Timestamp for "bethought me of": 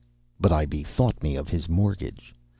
0.65-1.47